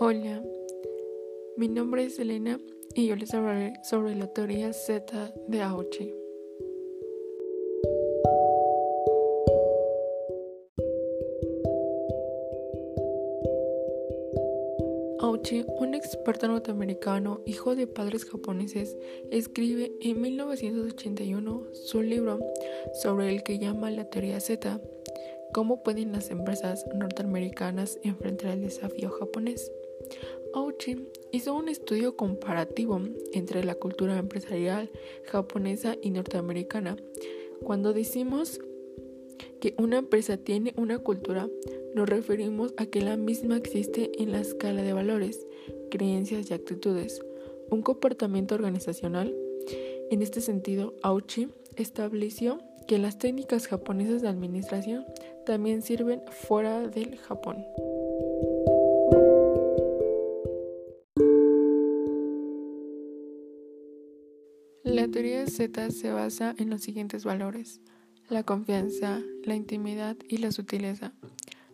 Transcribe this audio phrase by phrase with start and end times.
[0.00, 0.40] Hola,
[1.56, 2.60] mi nombre es Elena
[2.94, 6.14] y yo les hablaré sobre la teoría Z de Auchi.
[15.18, 18.96] Auchi, un experto norteamericano, hijo de padres japoneses,
[19.32, 22.38] escribe en 1981 su libro
[23.02, 24.80] sobre el que llama la teoría Z,
[25.52, 29.72] cómo pueden las empresas norteamericanas enfrentar el desafío japonés.
[30.54, 33.00] Auchi hizo un estudio comparativo
[33.32, 34.90] entre la cultura empresarial
[35.24, 36.96] japonesa y norteamericana.
[37.62, 38.60] Cuando decimos
[39.60, 41.48] que una empresa tiene una cultura,
[41.94, 45.46] nos referimos a que la misma existe en la escala de valores,
[45.90, 47.20] creencias y actitudes,
[47.70, 49.34] un comportamiento organizacional.
[50.10, 55.04] En este sentido, Auchi estableció que las técnicas japonesas de administración
[55.44, 57.64] también sirven fuera del Japón.
[65.48, 67.80] Z se basa en los siguientes valores.
[68.28, 71.12] La confianza, la intimidad y la sutileza.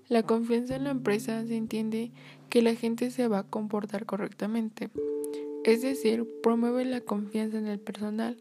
[0.09, 2.13] La confianza en la empresa se entiende
[2.51, 4.91] que la gente se va a comportar correctamente.
[5.65, 8.37] Es decir, promueve la confianza en el personal.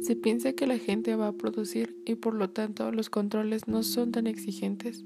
[0.00, 3.82] Se piensa que la gente va a producir y por lo tanto los controles no
[3.82, 5.04] son tan exigentes.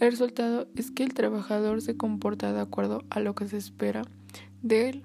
[0.00, 4.02] El resultado es que el trabajador se comporta de acuerdo a lo que se espera
[4.62, 5.02] de él.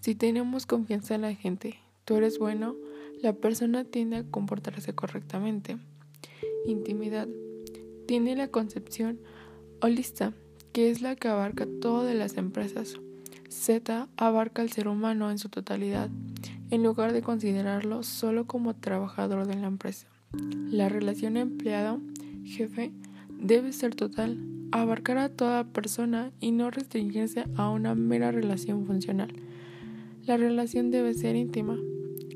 [0.00, 2.74] Si tenemos confianza en la gente, tú eres bueno,
[3.22, 5.78] la persona tiende a comportarse correctamente.
[6.66, 7.28] Intimidad.
[8.06, 9.20] Tiene la concepción
[9.80, 10.32] holista,
[10.72, 12.96] que es la que abarca todo de las empresas.
[13.48, 16.10] Z abarca al ser humano en su totalidad,
[16.70, 20.08] en lugar de considerarlo solo como trabajador de la empresa.
[20.68, 22.90] La relación empleado-jefe
[23.38, 24.38] debe ser total,
[24.72, 29.32] abarcar a toda persona y no restringirse a una mera relación funcional.
[30.24, 31.78] La relación debe ser íntima,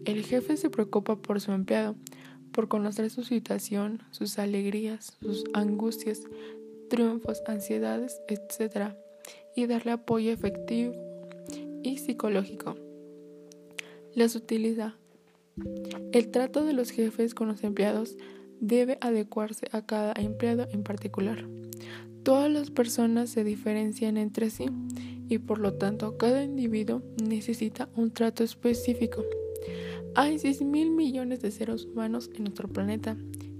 [0.06, 1.96] el jefe se preocupa por su empleado,
[2.52, 6.22] por conocer su situación, sus alegrías, sus angustias,
[6.88, 8.94] triunfos, ansiedades, etc.
[9.54, 10.94] y darle apoyo efectivo
[11.82, 12.76] y psicológico.
[14.14, 14.96] Las utiliza.
[16.12, 18.16] El trato de los jefes con los empleados
[18.60, 21.46] debe adecuarse a cada empleado en particular.
[22.22, 24.66] Todas las personas se diferencian entre sí
[25.28, 29.24] y por lo tanto cada individuo necesita un trato específico.
[30.18, 33.18] Hay 6 mil millones de seres humanos en nuestro planeta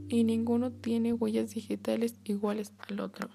[0.09, 3.29] y ninguno tiene huellas digitales iguales al otro.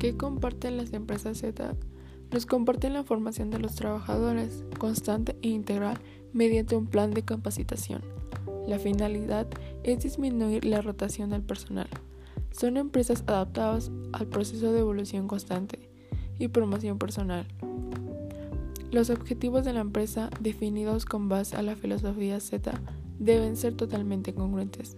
[0.00, 1.76] ¿Qué comparten las empresas Z?
[2.30, 5.98] Nos comparten la formación de los trabajadores, constante e integral,
[6.32, 8.00] mediante un plan de capacitación.
[8.66, 9.46] La finalidad
[9.82, 11.90] es disminuir la rotación del personal
[12.52, 15.90] son empresas adaptadas al proceso de evolución constante
[16.38, 17.46] y promoción personal.
[18.90, 22.72] Los objetivos de la empresa, definidos con base a la filosofía Z,
[23.18, 24.96] deben ser totalmente congruentes.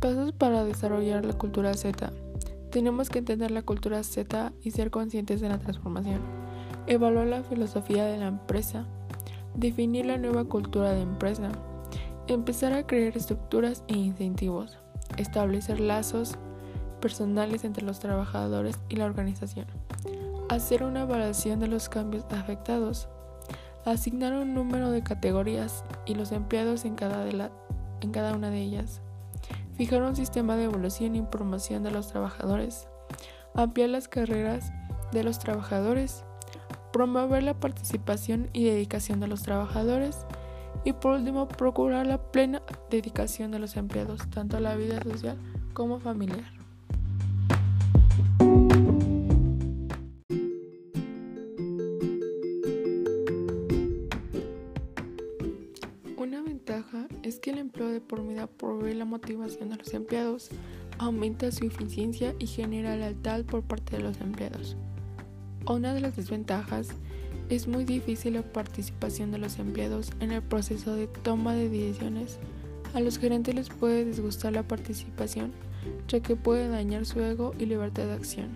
[0.00, 2.12] Pasos para desarrollar la cultura Z.
[2.70, 6.20] Tenemos que entender la cultura Z y ser conscientes de la transformación.
[6.86, 8.86] Evaluar la filosofía de la empresa.
[9.54, 11.52] Definir la nueva cultura de empresa.
[12.26, 14.78] Empezar a crear estructuras e incentivos
[15.20, 16.36] establecer lazos
[17.00, 19.66] personales entre los trabajadores y la organización,
[20.48, 23.08] hacer una evaluación de los cambios afectados,
[23.84, 27.50] asignar un número de categorías y los empleados en cada,
[28.00, 29.00] en cada una de ellas,
[29.76, 32.88] fijar un sistema de evolución y promoción de los trabajadores,
[33.54, 34.72] ampliar las carreras
[35.12, 36.24] de los trabajadores,
[36.92, 40.26] promover la participación y dedicación de los trabajadores,
[40.84, 45.36] y por último, procurar la plena dedicación de los empleados, tanto a la vida social
[45.72, 46.52] como familiar.
[56.16, 60.50] Una ventaja es que el empleo de por vida provee la motivación de los empleados,
[60.98, 64.76] aumenta su eficiencia y genera lealtad por parte de los empleados.
[65.66, 66.88] Una de las desventajas
[67.50, 72.38] es muy difícil la participación de los empleados en el proceso de toma de decisiones.
[72.94, 75.52] A los gerentes les puede disgustar la participación,
[76.08, 78.50] ya que puede dañar su ego y libertad de acción.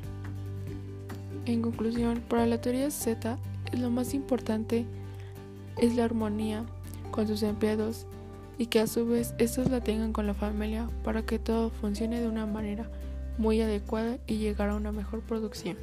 [1.44, 3.36] En conclusión, para la teoría Z,
[3.76, 4.86] lo más importante
[5.78, 6.64] es la armonía
[7.10, 8.06] con sus empleados
[8.58, 12.20] y que a su vez estos la tengan con la familia para que todo funcione
[12.20, 12.88] de una manera
[13.38, 15.76] muy adecuada y llegar a una mejor producción.